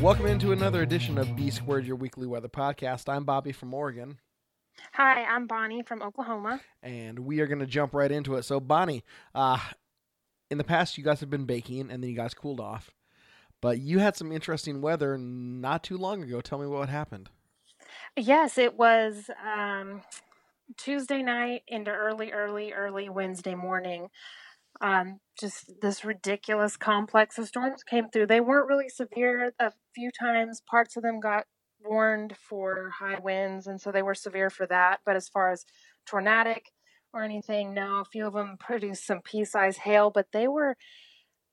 [0.00, 3.08] Welcome into another edition of B Squared, your weekly weather podcast.
[3.08, 4.18] I'm Bobby from Oregon,
[4.94, 6.60] Hi, I'm Bonnie from Oklahoma.
[6.82, 8.44] and we are going to jump right into it.
[8.44, 9.04] So, Bonnie,
[9.34, 9.58] uh,
[10.50, 12.90] in the past, you guys have been baking, and then you guys cooled off,
[13.60, 16.40] but you had some interesting weather not too long ago.
[16.40, 17.28] Tell me what happened.
[18.16, 20.02] Yes, it was um,
[20.76, 24.08] Tuesday night into early, early, early Wednesday morning.
[24.80, 28.26] Um, just this ridiculous complex of storms came through.
[28.26, 29.52] They weren't really severe.
[29.58, 31.46] A few times, parts of them got
[31.80, 35.00] warned for high winds, and so they were severe for that.
[35.04, 35.64] But as far as
[36.06, 36.72] tornadic
[37.12, 38.00] or anything, no.
[38.00, 40.76] A few of them produced some pea-sized hail, but they were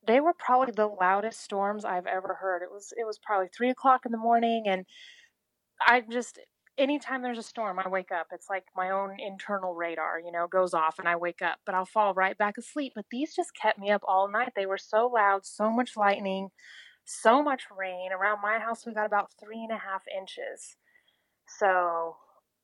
[0.07, 2.61] they were probably the loudest storms I've ever heard.
[2.61, 4.85] It was it was probably three o'clock in the morning, and
[5.87, 6.39] I just
[6.77, 8.27] anytime there's a storm, I wake up.
[8.31, 11.75] It's like my own internal radar, you know, goes off and I wake up, but
[11.75, 12.93] I'll fall right back asleep.
[12.95, 14.53] But these just kept me up all night.
[14.55, 16.49] They were so loud, so much lightning,
[17.05, 18.11] so much rain.
[18.11, 20.75] Around my house, we got about three and a half inches.
[21.47, 22.17] So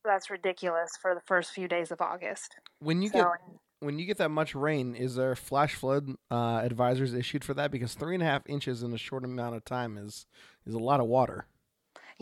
[0.04, 2.56] that's ridiculous for the first few days of August.
[2.80, 3.32] When you So, get
[3.80, 7.70] when you get that much rain, is there flash flood uh, advisors issued for that?
[7.70, 10.26] Because three and a half inches in a short amount of time is
[10.66, 11.46] is a lot of water.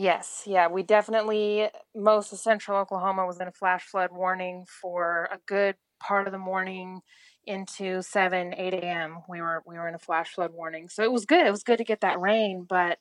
[0.00, 5.28] Yes, yeah, we definitely most of central Oklahoma was in a flash flood warning for
[5.30, 7.02] a good part of the morning
[7.44, 9.18] into seven, eight a.m.
[9.28, 11.46] We were we were in a flash flood warning, so it was good.
[11.46, 12.98] It was good to get that rain, but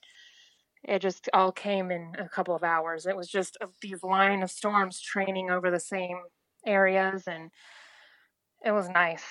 [0.83, 3.05] it just all came in a couple of hours.
[3.05, 6.19] It was just of these line of storms training over the same
[6.65, 7.51] areas, and
[8.63, 9.23] it was nice.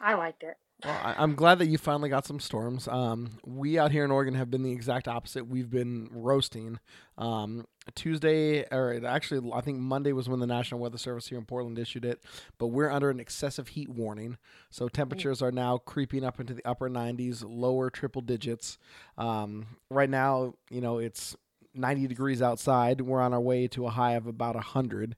[0.00, 0.56] I liked it.
[0.84, 2.86] Well, I, I'm glad that you finally got some storms.
[2.86, 5.48] Um, we out here in Oregon have been the exact opposite.
[5.48, 6.78] We've been roasting.
[7.16, 7.66] Um,
[7.96, 11.80] Tuesday, or actually, I think Monday was when the National Weather Service here in Portland
[11.80, 12.22] issued it.
[12.58, 14.38] But we're under an excessive heat warning,
[14.70, 18.78] so temperatures are now creeping up into the upper 90s, lower triple digits.
[19.16, 21.36] Um, right now, you know, it's
[21.74, 23.00] 90 degrees outside.
[23.00, 25.16] We're on our way to a high of about 100.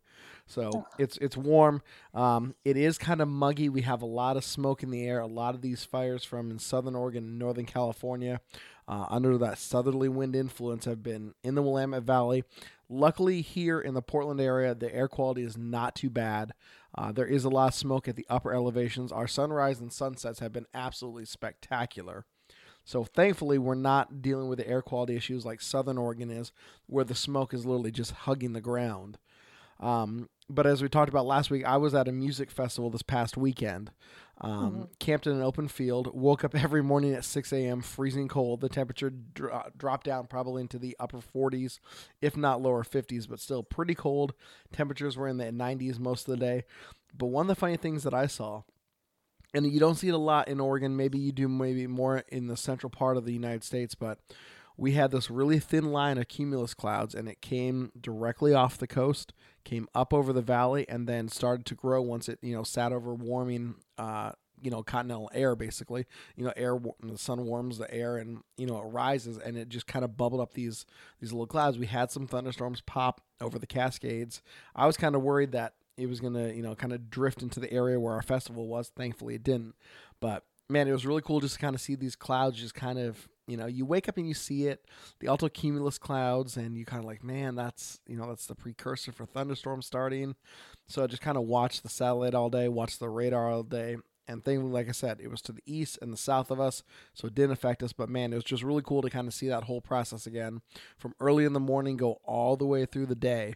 [0.50, 1.80] So it's it's warm.
[2.12, 3.68] Um, it is kind of muggy.
[3.68, 5.20] We have a lot of smoke in the air.
[5.20, 8.40] A lot of these fires from in southern Oregon and northern California,
[8.88, 12.42] uh, under that southerly wind influence, have been in the Willamette Valley.
[12.88, 16.52] Luckily, here in the Portland area, the air quality is not too bad.
[16.98, 19.12] Uh, there is a lot of smoke at the upper elevations.
[19.12, 22.24] Our sunrise and sunsets have been absolutely spectacular.
[22.84, 26.50] So thankfully, we're not dealing with the air quality issues like Southern Oregon is,
[26.86, 29.16] where the smoke is literally just hugging the ground.
[29.78, 33.02] Um, but as we talked about last week, I was at a music festival this
[33.02, 33.90] past weekend.
[34.42, 36.14] Um, Camped in an open field.
[36.14, 37.82] Woke up every morning at 6 a.m.
[37.82, 38.60] freezing cold.
[38.60, 41.78] The temperature dro- dropped down probably into the upper 40s,
[42.20, 44.32] if not lower 50s, but still pretty cold.
[44.72, 46.64] Temperatures were in the 90s most of the day.
[47.16, 48.62] But one of the funny things that I saw
[49.52, 50.96] and you don't see it a lot in Oregon.
[50.96, 53.94] Maybe you do, maybe more in the central part of the United States.
[53.94, 54.18] But
[54.80, 58.86] we had this really thin line of cumulus clouds, and it came directly off the
[58.86, 62.62] coast, came up over the valley, and then started to grow once it you know
[62.62, 63.76] sat over warming.
[63.98, 64.32] Uh,
[64.62, 66.04] you know, continental air basically.
[66.36, 69.68] You know, air the sun warms the air, and you know it rises, and it
[69.68, 70.86] just kind of bubbled up these
[71.20, 71.78] these little clouds.
[71.78, 74.42] We had some thunderstorms pop over the Cascades.
[74.74, 77.60] I was kind of worried that it was gonna you know kind of drift into
[77.60, 78.90] the area where our festival was.
[78.94, 79.74] Thankfully, it didn't.
[80.20, 82.98] But man, it was really cool just to kind of see these clouds just kind
[82.98, 84.86] of you know you wake up and you see it
[85.20, 89.12] the altocumulus clouds and you kind of like man that's you know that's the precursor
[89.12, 90.34] for thunderstorms starting
[90.88, 93.96] so I just kind of watched the satellite all day watched the radar all day
[94.28, 96.84] and thing like i said it was to the east and the south of us
[97.14, 99.34] so it didn't affect us but man it was just really cool to kind of
[99.34, 100.60] see that whole process again
[100.98, 103.54] from early in the morning go all the way through the day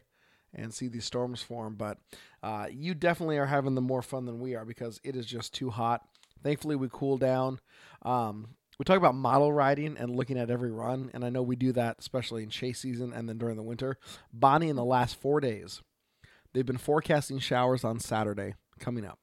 [0.54, 1.74] and see these storms form.
[1.74, 1.98] But
[2.42, 5.52] uh, you definitely are having the more fun than we are because it is just
[5.52, 6.02] too hot.
[6.42, 7.60] Thankfully, we cool down.
[8.02, 8.48] Um,
[8.78, 11.72] we talk about model riding and looking at every run, and I know we do
[11.72, 13.98] that especially in chase season and then during the winter.
[14.32, 15.82] Bonnie, in the last four days,
[16.52, 19.18] they've been forecasting showers on Saturday coming up.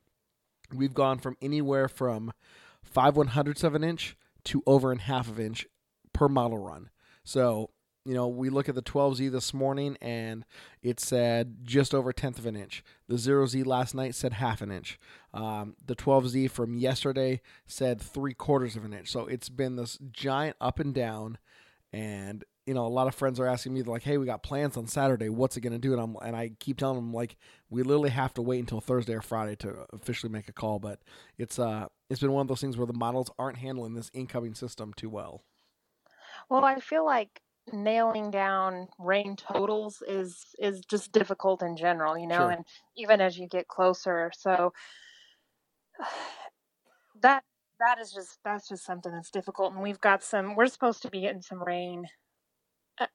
[0.73, 2.31] We've gone from anywhere from
[2.83, 4.15] five one hundredths of an inch
[4.45, 5.67] to over and half of an inch
[6.13, 6.89] per model run.
[7.23, 7.71] So
[8.05, 10.43] you know, we look at the 12Z this morning and
[10.81, 12.83] it said just over a tenth of an inch.
[13.07, 14.99] The 0Z last night said half an inch.
[15.33, 19.11] Um, the 12Z from yesterday said three quarters of an inch.
[19.11, 21.37] So it's been this giant up and down.
[21.93, 24.77] And you know, a lot of friends are asking me like, "Hey, we got plans
[24.77, 25.29] on Saturday.
[25.29, 27.35] What's it going to do?" And I'm and I keep telling them like,
[27.69, 30.79] we literally have to wait until Thursday or Friday to officially make a call.
[30.79, 30.99] But
[31.37, 34.53] it's uh, it's been one of those things where the models aren't handling this incoming
[34.53, 35.43] system too well.
[36.49, 42.27] Well, I feel like nailing down rain totals is is just difficult in general, you
[42.27, 42.51] know, Sure.
[42.51, 42.65] and
[42.97, 44.31] even as you get closer.
[44.37, 44.73] So
[47.21, 47.43] that
[47.79, 51.09] that is just that's just something that's difficult and we've got some we're supposed to
[51.09, 52.05] be getting some rain
[52.99, 53.07] uh,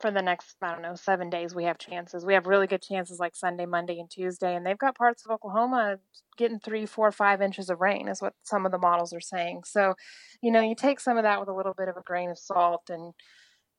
[0.00, 2.24] for the next I don't know, 7 days we have chances.
[2.26, 5.30] We have really good chances like Sunday, Monday and Tuesday and they've got parts of
[5.32, 5.98] Oklahoma
[6.36, 9.62] getting three, four, five inches of rain is what some of the models are saying.
[9.64, 9.94] So,
[10.42, 12.38] you know, you take some of that with a little bit of a grain of
[12.38, 13.14] salt and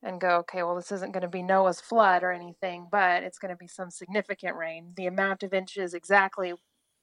[0.03, 3.39] and go, okay, well, this isn't going to be Noah's flood or anything, but it's
[3.39, 4.94] going to be some significant rain.
[4.95, 6.53] The amount of inches exactly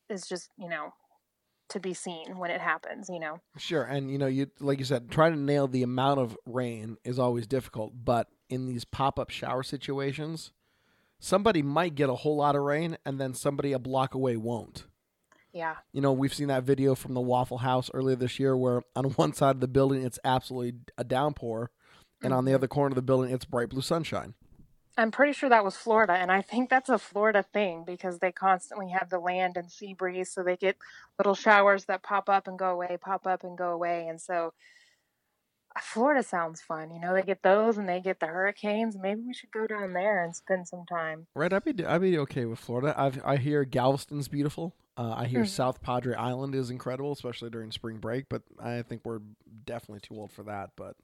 [0.09, 0.93] is just, you know,
[1.71, 3.41] to be seen when it happens, you know.
[3.57, 6.99] Sure, and you know, you like you said, trying to nail the amount of rain
[7.05, 7.93] is always difficult.
[8.05, 10.53] But in these pop-up shower situations,
[11.19, 14.87] somebody might get a whole lot of rain, and then somebody a block away won't.
[15.53, 15.77] Yeah.
[15.93, 19.05] You know, we've seen that video from the Waffle House earlier this year, where on
[19.13, 21.71] one side of the building it's absolutely a downpour,
[22.25, 24.35] and on the other corner of the building it's bright blue sunshine.
[24.97, 28.31] I'm pretty sure that was Florida, and I think that's a Florida thing because they
[28.31, 30.77] constantly have the land and sea breeze, so they get
[31.19, 34.53] little showers that pop up and go away, pop up and go away, and so
[35.83, 36.91] Florida sounds fun.
[36.93, 38.97] You know, they get those and they get the hurricanes.
[38.97, 41.27] Maybe we should go down there and spend some time.
[41.35, 42.95] Right, I'd be I'd be okay with Florida.
[42.97, 44.75] I've, I hear Galveston's beautiful.
[44.97, 45.49] Uh, I hear Mhm.
[45.49, 48.27] South Padre Island is incredible, especially during spring break.
[48.29, 49.19] But I think we're
[49.65, 50.71] definitely too old for that.
[50.77, 50.95] But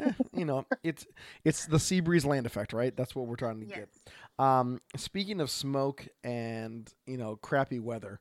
[0.00, 1.06] eh, you know, it's
[1.44, 2.96] it's the sea breeze land effect, right?
[2.96, 3.88] That's what we're trying to get.
[4.38, 8.20] Um, speaking of smoke and you know crappy weather,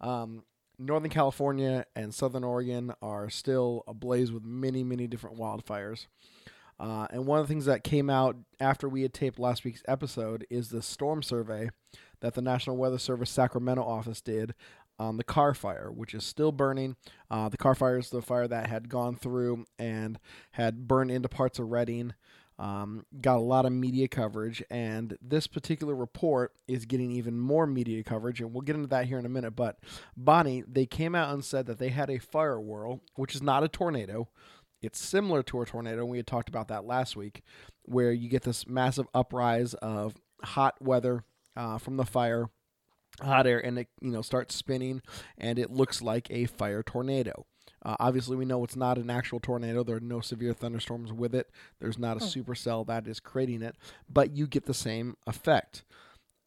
[0.00, 0.44] um,
[0.78, 6.06] Northern California and Southern Oregon are still ablaze with many many different wildfires.
[6.78, 9.82] Uh, and one of the things that came out after we had taped last week's
[9.88, 11.70] episode is the storm survey
[12.20, 14.54] that the National Weather Service Sacramento office did
[14.98, 16.96] on the Carr fire, which is still burning.
[17.30, 20.18] Uh, the Carr fire is the fire that had gone through and
[20.52, 22.14] had burned into parts of Redding.
[22.58, 27.66] Um, got a lot of media coverage, and this particular report is getting even more
[27.66, 29.54] media coverage, and we'll get into that here in a minute.
[29.54, 29.78] But
[30.16, 33.62] Bonnie, they came out and said that they had a fire whirl, which is not
[33.62, 34.28] a tornado.
[34.80, 37.42] It's similar to a tornado, and we had talked about that last week,
[37.82, 41.24] where you get this massive uprise of hot weather
[41.56, 42.48] uh, from the fire,
[43.20, 45.02] hot air, and it you know starts spinning,
[45.36, 47.44] and it looks like a fire tornado.
[47.86, 49.84] Uh, obviously, we know it's not an actual tornado.
[49.84, 51.48] There are no severe thunderstorms with it.
[51.78, 52.26] There's not a Hmm.
[52.26, 53.76] supercell that is creating it,
[54.12, 55.84] but you get the same effect.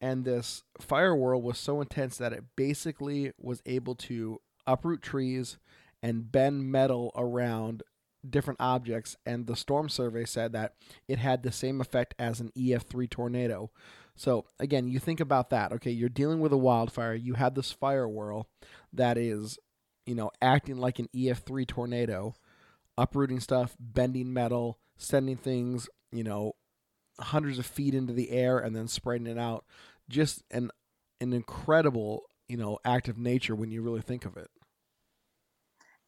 [0.02, 5.56] And this fire whirl was so intense that it basically was able to uproot trees
[6.02, 7.82] and bend metal around
[8.28, 9.16] different objects.
[9.24, 10.74] And the storm survey said that
[11.08, 13.70] it had the same effect as an EF3 tornado.
[14.14, 15.72] So, again, you think about that.
[15.72, 18.46] Okay, you're dealing with a wildfire, you have this fire whirl
[18.92, 19.58] that is,
[20.10, 22.34] you know, acting like an EF3 tornado,
[22.98, 26.54] uprooting stuff, bending metal, sending things, you know,
[27.20, 29.64] hundreds of feet into the air and then spreading it out.
[30.08, 30.72] Just an
[31.20, 34.48] an incredible, you know, act of nature when you really think of it.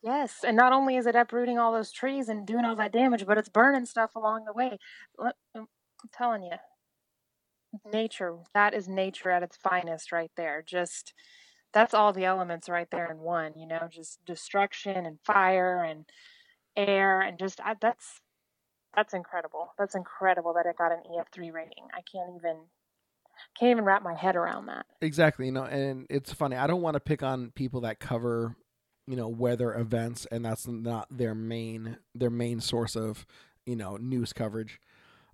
[0.02, 3.24] Yes, and not only is it uprooting all those trees and doing all that damage,
[3.24, 4.78] but it's burning stuff along the way.
[5.54, 5.68] I'm
[6.12, 6.56] telling you,
[7.92, 10.60] nature, that is nature at its finest right there.
[10.66, 11.14] Just
[11.72, 16.04] that's all the elements right there in one, you know, just destruction and fire and
[16.76, 18.20] air and just I, that's
[18.94, 19.72] that's incredible.
[19.78, 21.84] That's incredible that it got an EF3 rating.
[21.94, 22.56] I can't even
[23.58, 24.86] can't even wrap my head around that.
[25.00, 26.56] Exactly, you know, and it's funny.
[26.56, 28.56] I don't want to pick on people that cover,
[29.06, 33.26] you know, weather events, and that's not their main their main source of,
[33.66, 34.78] you know, news coverage.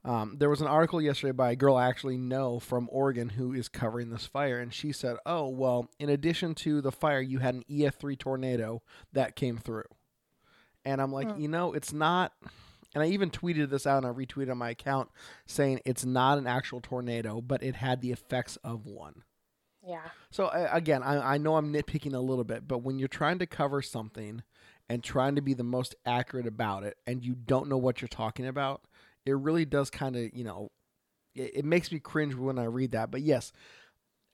[0.09, 3.53] Um, there was an article yesterday by a girl I actually know from Oregon who
[3.53, 7.41] is covering this fire, and she said, "Oh, well, in addition to the fire, you
[7.41, 9.85] had an EF3 tornado that came through,"
[10.85, 11.41] and I'm like, Hmm.
[11.41, 12.33] you know, it's not.
[12.95, 15.11] And I even tweeted this out and I retweeted on my account
[15.47, 19.25] saying it's not an actual tornado, but it had the effects of one.
[19.87, 20.09] Yeah.
[20.31, 23.47] So again, I, I know I'm nitpicking a little bit, but when you're trying to
[23.47, 24.43] cover something
[24.89, 28.09] and trying to be the most accurate about it, and you don't know what you're
[28.09, 28.83] talking about,
[29.29, 30.71] it really does kind of you know,
[31.35, 33.11] it, it makes me cringe when I read that.
[33.11, 33.53] But yes,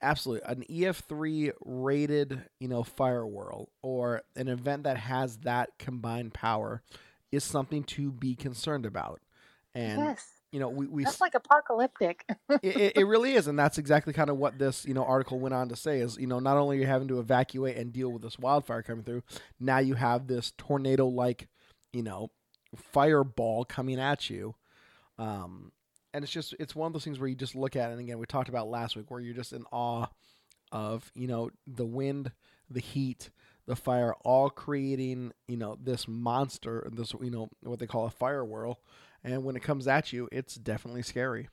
[0.01, 6.33] absolutely, an EF3 rated you know fire whirl or an event that has that combined
[6.33, 6.81] power
[7.31, 9.19] is something to be concerned about.
[9.73, 10.25] And yes.
[10.53, 12.23] you know, we we That's like apocalyptic.
[12.63, 15.39] it, it, it really is and that's exactly kind of what this you know article
[15.39, 17.91] went on to say is you know not only are you having to evacuate and
[17.91, 19.23] deal with this wildfire coming through
[19.59, 21.49] now you have this tornado like
[21.91, 22.31] you know
[22.75, 24.55] fireball coming at you
[25.17, 25.71] Um,
[26.13, 27.99] and it's just it's one of those things where you just look at it and
[27.99, 30.07] again we talked about last week where you're just in awe
[30.71, 32.31] of you know the wind
[32.69, 33.29] the heat
[33.67, 38.09] the fire all creating you know this monster this you know what they call a
[38.09, 38.79] fire whirl
[39.25, 41.49] and when it comes at you it's definitely scary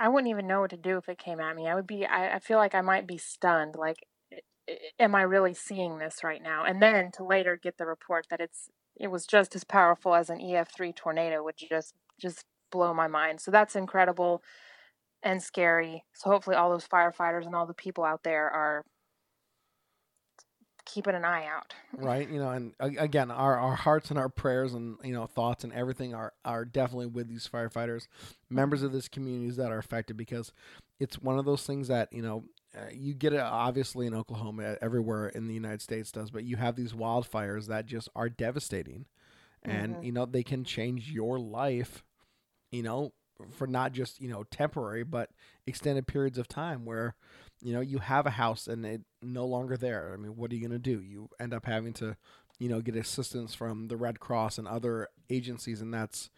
[0.00, 1.68] I wouldn't even know what to do if it came at me.
[1.68, 3.76] I would be, I, I feel like I might be stunned.
[3.76, 4.06] Like,
[4.98, 6.64] am I really seeing this right now?
[6.64, 10.30] And then to later get the report that it's, it was just as powerful as
[10.30, 13.40] an EF3 tornado would just, just blow my mind.
[13.40, 14.42] So that's incredible
[15.22, 16.04] and scary.
[16.14, 18.84] So hopefully all those firefighters and all the people out there are
[20.86, 21.74] keeping an eye out.
[21.92, 25.62] right you know and again our, our hearts and our prayers and you know thoughts
[25.62, 28.08] and everything are are definitely with these firefighters
[28.48, 30.52] members of this communities that are affected because
[30.98, 32.42] it's one of those things that you know
[32.76, 36.56] uh, you get it obviously in Oklahoma everywhere in the United States does but you
[36.56, 39.06] have these wildfires that just are devastating.
[39.62, 40.04] And mm-hmm.
[40.04, 42.04] you know they can change your life
[42.70, 43.12] you know
[43.56, 45.30] for not just you know temporary but
[45.66, 47.14] extended periods of time where
[47.60, 50.12] you know you have a house and it no longer there.
[50.14, 51.00] I mean what are you going to do?
[51.02, 52.16] You end up having to
[52.58, 56.30] you know get assistance from the red cross and other agencies and that's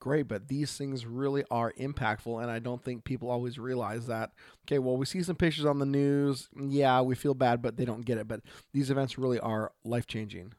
[0.00, 4.30] great but these things really are impactful and i don't think people always realize that.
[4.66, 7.84] Okay well we see some pictures on the news yeah we feel bad but they
[7.84, 8.40] don't get it but
[8.72, 10.52] these events really are life changing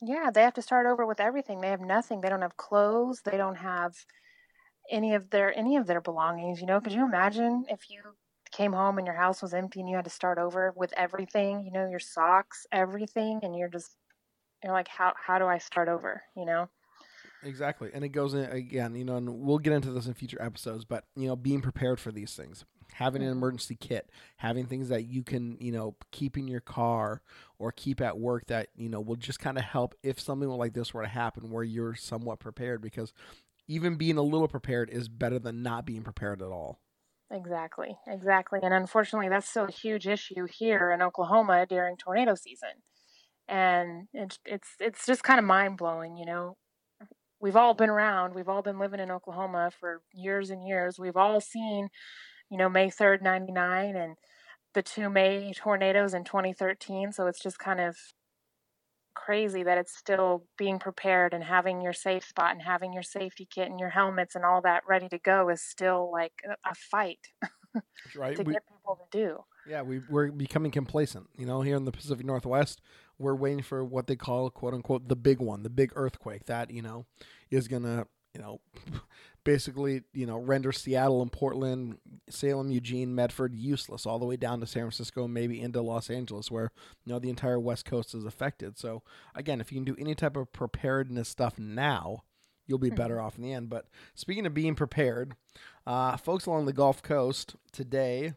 [0.00, 1.60] yeah they have to start over with everything.
[1.60, 2.20] They have nothing.
[2.20, 3.20] They don't have clothes.
[3.24, 3.94] They don't have
[4.90, 6.80] any of their any of their belongings you know?
[6.80, 8.02] Could you imagine if you
[8.50, 11.64] came home and your house was empty and you had to start over with everything,
[11.64, 13.96] you know, your socks, everything, and you're just
[14.62, 16.22] you're like, how how do I start over?
[16.36, 16.68] You know.
[17.44, 20.40] Exactly, and it goes in again, you know, and we'll get into this in future
[20.40, 20.84] episodes.
[20.84, 23.38] But you know, being prepared for these things, having an mm-hmm.
[23.38, 27.22] emergency kit, having things that you can, you know, keep in your car
[27.58, 30.74] or keep at work that you know will just kind of help if something like
[30.74, 32.80] this were to happen, where you're somewhat prepared.
[32.80, 33.12] Because
[33.66, 36.78] even being a little prepared is better than not being prepared at all.
[37.32, 38.60] Exactly, exactly.
[38.62, 42.82] And unfortunately, that's still a huge issue here in Oklahoma during tornado season.
[43.48, 46.56] And it's it's it's just kind of mind blowing, you know.
[47.42, 48.34] We've all been around.
[48.34, 50.98] We've all been living in Oklahoma for years and years.
[50.98, 51.88] We've all seen,
[52.48, 54.14] you know, May third, ninety nine, and
[54.74, 57.12] the two May tornadoes in 2013.
[57.12, 57.96] So it's just kind of
[59.14, 63.46] crazy that it's still being prepared and having your safe spot and having your safety
[63.52, 67.18] kit and your helmets and all that ready to go is still like a fight
[68.16, 68.36] right.
[68.36, 69.38] to we, get people to do.
[69.68, 71.28] Yeah, we, we're becoming complacent.
[71.36, 72.80] You know, here in the Pacific Northwest,
[73.22, 76.70] we're waiting for what they call, quote unquote, the big one, the big earthquake that,
[76.70, 77.06] you know,
[77.50, 78.60] is going to, you know,
[79.44, 81.98] basically, you know, render Seattle and Portland,
[82.28, 86.50] Salem, Eugene, Medford useless all the way down to San Francisco, maybe into Los Angeles,
[86.50, 86.70] where
[87.04, 88.78] you know the entire West Coast is affected.
[88.78, 89.02] So
[89.34, 92.24] again, if you can do any type of preparedness stuff now,
[92.66, 93.26] you'll be better mm-hmm.
[93.26, 93.68] off in the end.
[93.68, 95.34] But speaking of being prepared,
[95.86, 98.34] uh, folks along the Gulf Coast today,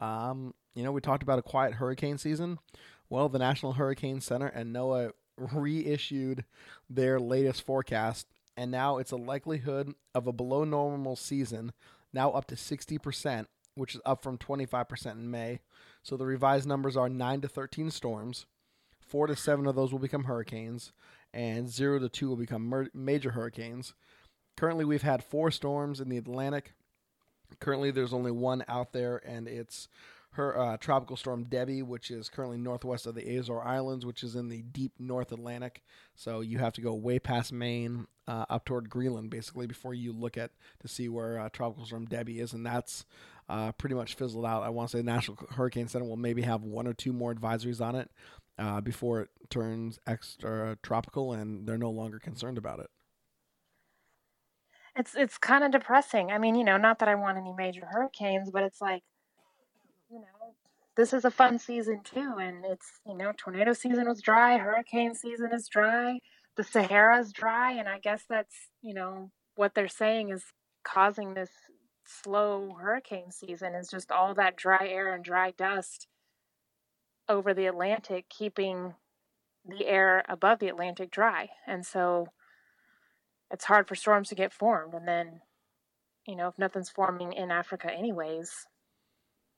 [0.00, 2.58] um, you know, we talked about a quiet hurricane season.
[3.14, 6.44] Well, the National Hurricane Center and NOAA reissued
[6.90, 11.72] their latest forecast and now it's a likelihood of a below normal season,
[12.12, 15.60] now up to 60%, which is up from 25% in May.
[16.02, 18.46] So the revised numbers are 9 to 13 storms,
[18.98, 20.90] 4 to 7 of those will become hurricanes,
[21.32, 23.94] and 0 to 2 will become mer- major hurricanes.
[24.56, 26.72] Currently, we've had four storms in the Atlantic.
[27.60, 29.86] Currently, there's only one out there, and it's
[30.34, 34.34] her uh, tropical storm Debbie, which is currently northwest of the Azore Islands, which is
[34.34, 35.82] in the deep North Atlantic.
[36.16, 40.12] So you have to go way past Maine, uh, up toward Greenland, basically, before you
[40.12, 40.50] look at
[40.80, 43.04] to see where uh, tropical storm Debbie is, and that's
[43.48, 44.62] uh, pretty much fizzled out.
[44.62, 47.32] I want to say the National Hurricane Center will maybe have one or two more
[47.32, 48.10] advisories on it
[48.58, 52.90] uh, before it turns extra tropical, and they're no longer concerned about it.
[54.96, 56.30] It's it's kind of depressing.
[56.30, 59.02] I mean, you know, not that I want any major hurricanes, but it's like
[60.96, 62.34] this is a fun season too.
[62.40, 66.18] And it's, you know, tornado season was dry, hurricane season is dry,
[66.56, 67.72] the Sahara's dry.
[67.72, 70.44] And I guess that's, you know, what they're saying is
[70.84, 71.50] causing this
[72.06, 76.06] slow hurricane season is just all that dry air and dry dust
[77.28, 78.94] over the Atlantic, keeping
[79.66, 81.48] the air above the Atlantic dry.
[81.66, 82.28] And so
[83.50, 84.94] it's hard for storms to get formed.
[84.94, 85.40] And then,
[86.26, 88.66] you know, if nothing's forming in Africa, anyways,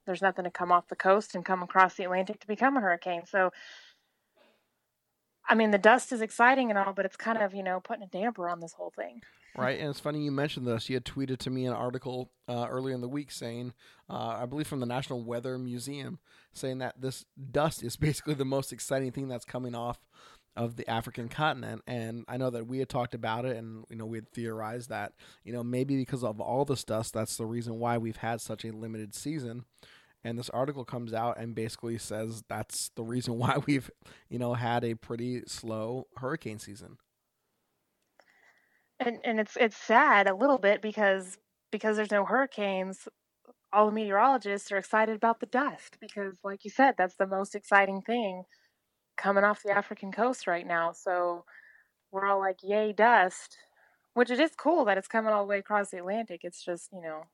[0.07, 2.81] there's nothing to come off the coast and come across the Atlantic to become a
[2.81, 3.23] hurricane.
[3.27, 3.53] So,
[5.49, 8.03] I mean, the dust is exciting and all, but it's kind of, you know, putting
[8.03, 9.23] a damper on this whole thing.
[9.57, 9.81] Right.
[9.81, 10.89] And it's funny you mentioned this.
[10.91, 13.73] You had tweeted to me an article uh, earlier in the week saying,
[14.11, 16.19] uh, I believe from the National Weather Museum,
[16.53, 19.99] saying that this dust is basically the most exciting thing that's coming off
[20.57, 21.83] of the African continent.
[21.87, 24.89] And I know that we had talked about it, and you know we had theorized
[24.89, 25.13] that
[25.45, 28.65] you know maybe because of all this dust, that's the reason why we've had such
[28.65, 29.65] a limited season.
[30.27, 33.91] And this article comes out and basically says that's the reason why we've
[34.29, 36.99] you know had a pretty slow hurricane season.
[38.99, 41.39] And and it's it's sad a little bit because
[41.71, 43.09] because there's no hurricanes,
[43.73, 47.55] all the meteorologists are excited about the dust because like you said, that's the most
[47.55, 48.45] exciting thing
[49.17, 50.93] coming off the African coast right now.
[50.93, 51.45] So
[52.11, 53.59] we're all like, yay, dust.
[54.15, 56.41] Which it is cool that it's coming all the way across the Atlantic.
[56.43, 57.25] It's just, you know,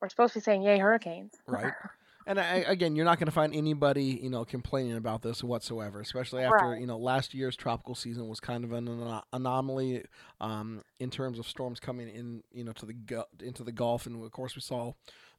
[0.00, 1.34] we're supposed to be saying yay hurricanes.
[1.46, 1.72] Right.
[2.26, 6.00] And I, again, you're not going to find anybody, you know, complaining about this whatsoever.
[6.00, 6.80] Especially after, Right.
[6.80, 10.04] you know, last year's tropical season was kind of an ano- anomaly
[10.38, 14.06] um, in terms of storms coming in, you know, to the gu- into the Gulf,
[14.06, 14.92] and of course we saw,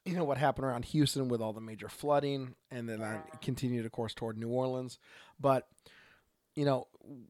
[0.05, 3.85] you know, what happened around Houston with all the major flooding, and then that continued,
[3.85, 4.97] of course, toward New Orleans.
[5.39, 5.67] But
[6.55, 6.87] you know,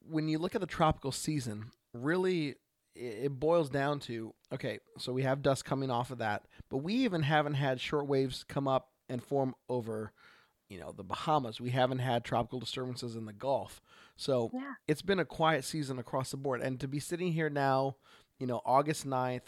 [0.10, 2.56] when you look at the tropical season, really
[2.96, 6.94] it boils down to okay, so we have dust coming off of that, but we
[6.96, 10.12] even haven't had short waves come up and form over,
[10.70, 11.60] you know, the Bahamas.
[11.62, 13.82] We haven't had tropical disturbances in the Gulf.
[14.16, 14.74] So Yeah.
[14.88, 16.62] it's been a quiet season across the board.
[16.62, 17.96] And to be sitting here now,
[18.40, 19.48] you know, August 9th,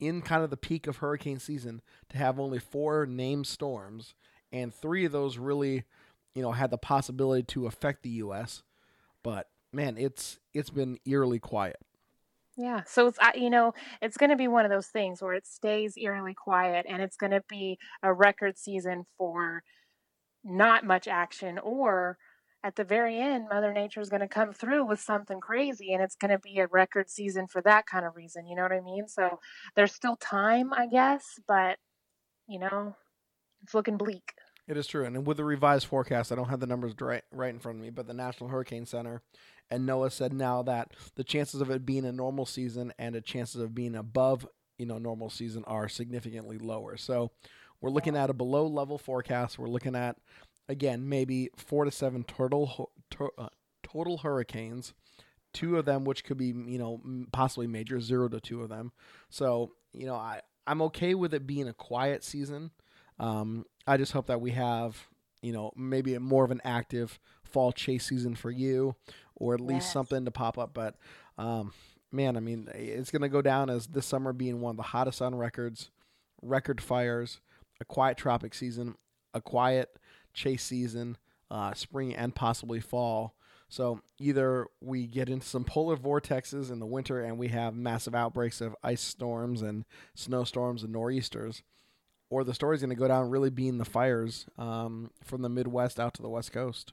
[0.00, 4.14] in kind of the peak of hurricane season, to have only four named storms,
[4.52, 5.84] and three of those really,
[6.34, 8.62] you know, had the possibility to affect the U.S.
[9.22, 11.76] But man, it's it's been eerily quiet.
[12.56, 15.46] Yeah, so it's you know it's going to be one of those things where it
[15.46, 19.64] stays eerily quiet, and it's going to be a record season for
[20.44, 22.18] not much action, or
[22.62, 26.02] at the very end, Mother Nature is going to come through with something crazy, and
[26.02, 28.46] it's going to be a record season for that kind of reason.
[28.46, 29.08] You know what I mean?
[29.08, 29.40] So
[29.76, 31.78] there's still time, I guess, but
[32.48, 32.96] you know
[33.62, 34.32] it's looking bleak.
[34.66, 37.52] It is true, and with the revised forecast, I don't have the numbers right right
[37.52, 39.20] in front of me, but the National Hurricane Center
[39.70, 43.20] and NOAA said now that the chances of it being a normal season and the
[43.20, 44.46] chances of being above,
[44.78, 46.96] you know, normal season are significantly lower.
[46.96, 47.30] So
[47.80, 49.58] we're looking at a below level forecast.
[49.58, 50.16] We're looking at
[50.66, 53.48] again maybe four to seven total to, uh,
[53.82, 54.94] total hurricanes,
[55.52, 58.92] two of them which could be you know possibly major, zero to two of them.
[59.28, 62.70] So you know I I'm okay with it being a quiet season.
[63.18, 65.08] Um, I just hope that we have,
[65.42, 68.96] you know, maybe a more of an active fall chase season for you,
[69.36, 69.92] or at least Yes.
[69.92, 70.72] something to pop up.
[70.74, 70.96] But,
[71.38, 71.72] um,
[72.10, 74.82] man, I mean, it's going to go down as this summer being one of the
[74.84, 75.90] hottest on records,
[76.42, 77.40] record fires,
[77.80, 78.94] a quiet tropic season,
[79.34, 79.96] a quiet
[80.32, 81.16] chase season,
[81.50, 83.34] uh, spring and possibly fall.
[83.68, 88.14] So either we get into some polar vortexes in the winter and we have massive
[88.14, 91.62] outbreaks of ice storms and snowstorms and nor'easters,
[92.34, 96.00] or the story's going to go down really being the fires um, from the Midwest
[96.00, 96.92] out to the West Coast.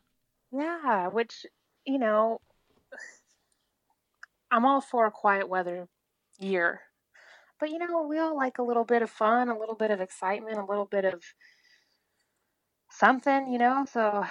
[0.52, 1.48] Yeah, which,
[1.84, 2.42] you know,
[4.52, 5.88] I'm all for a quiet weather
[6.38, 6.82] year.
[7.60, 10.00] But, you know, we all like a little bit of fun, a little bit of
[10.00, 11.24] excitement, a little bit of
[12.92, 13.88] something, you know?
[13.92, 14.24] So,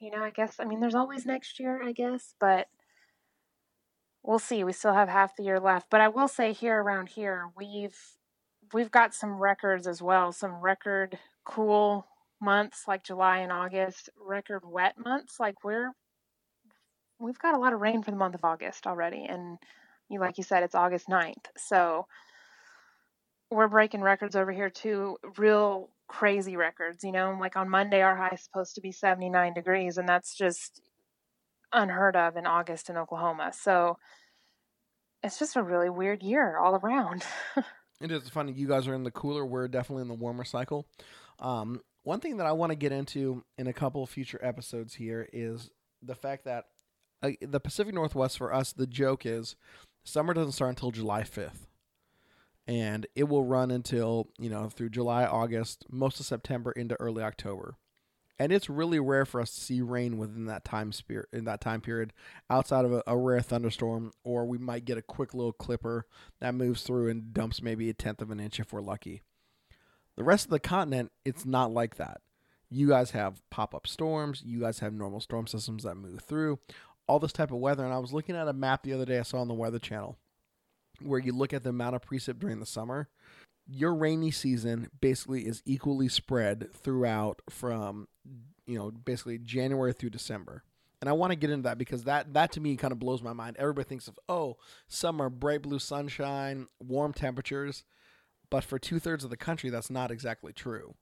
[0.00, 2.66] you know, I guess, I mean, there's always next year, I guess, but
[4.24, 4.64] we'll see.
[4.64, 5.90] We still have half the year left.
[5.90, 7.96] But I will say here around here, we've
[8.72, 12.06] we've got some records as well, some record cool
[12.40, 15.92] months like July and August, record wet months like we're
[17.18, 19.58] we've got a lot of rain for the month of August already and
[20.08, 21.46] you like you said it's August 9th.
[21.56, 22.06] So
[23.50, 28.16] we're breaking records over here too, real crazy records, you know, like on Monday our
[28.16, 30.80] high is supposed to be 79 degrees and that's just
[31.72, 33.52] unheard of in August in Oklahoma.
[33.52, 33.98] So
[35.22, 37.24] it's just a really weird year all around.
[38.00, 38.52] It is funny.
[38.52, 39.44] You guys are in the cooler.
[39.44, 40.86] We're definitely in the warmer cycle.
[41.38, 44.94] Um, one thing that I want to get into in a couple of future episodes
[44.94, 45.70] here is
[46.02, 46.66] the fact that
[47.22, 49.54] uh, the Pacific Northwest for us, the joke is
[50.04, 51.66] summer doesn't start until July 5th.
[52.66, 57.22] And it will run until, you know, through July, August, most of September into early
[57.22, 57.74] October.
[58.40, 61.60] And it's really rare for us to see rain within that time spirit in that
[61.60, 62.14] time period,
[62.48, 66.06] outside of a, a rare thunderstorm, or we might get a quick little clipper
[66.40, 69.20] that moves through and dumps maybe a tenth of an inch if we're lucky.
[70.16, 72.22] The rest of the continent, it's not like that.
[72.70, 76.60] You guys have pop up storms, you guys have normal storm systems that move through,
[77.06, 77.84] all this type of weather.
[77.84, 79.78] And I was looking at a map the other day I saw on the Weather
[79.78, 80.16] Channel
[81.02, 83.08] where you look at the amount of precip during the summer.
[83.72, 88.08] Your rainy season basically is equally spread throughout from,
[88.66, 90.64] you know, basically January through December.
[91.00, 93.22] And I want to get into that because that that to me kind of blows
[93.22, 93.56] my mind.
[93.58, 94.56] Everybody thinks of oh,
[94.86, 97.84] summer, bright blue sunshine, warm temperatures,
[98.50, 100.94] but for two thirds of the country, that's not exactly true.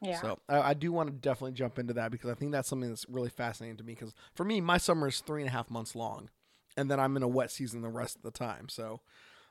[0.00, 0.20] Yeah.
[0.20, 2.88] So I, I do want to definitely jump into that because I think that's something
[2.88, 3.94] that's really fascinating to me.
[3.94, 6.30] Because for me, my summer is three and a half months long,
[6.76, 8.68] and then I'm in a wet season the rest of the time.
[8.68, 9.00] So,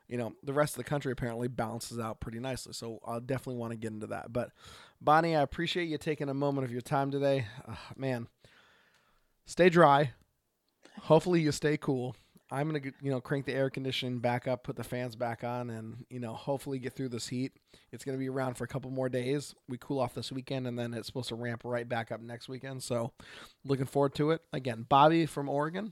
[0.07, 2.73] you know, the rest of the country apparently balances out pretty nicely.
[2.73, 4.31] So I'll definitely want to get into that.
[4.31, 4.51] But
[5.01, 7.45] Bonnie, I appreciate you taking a moment of your time today.
[7.67, 8.27] Uh, man,
[9.45, 10.11] stay dry.
[11.01, 12.15] Hopefully you stay cool.
[12.49, 15.69] I'm gonna you know crank the air conditioning back up, put the fans back on,
[15.69, 17.51] and you know hopefully get through this heat.
[17.91, 19.53] It's gonna be around for a couple more days.
[19.67, 22.47] We cool off this weekend, and then it's supposed to ramp right back up next
[22.47, 22.83] weekend.
[22.83, 23.11] So
[23.65, 24.41] looking forward to it.
[24.53, 25.91] Again, Bobby from Oregon,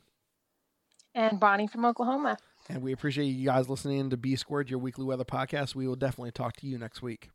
[1.15, 2.37] And Bonnie from Oklahoma.
[2.69, 5.73] and we appreciate you guys listening to B Squared, your weekly weather podcast.
[5.73, 7.29] We will definitely talk to you next week.